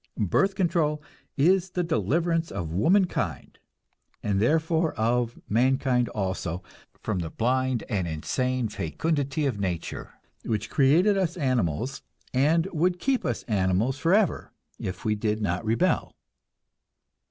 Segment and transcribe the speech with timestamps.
[0.17, 0.99] Birth control
[1.37, 3.59] is the deliverance of womankind,
[4.23, 6.63] and therefore of mankind also,
[7.03, 12.01] from the blind and insane fecundity of nature, which created us animals,
[12.33, 16.15] and would keep us animals forever if we did not rebel.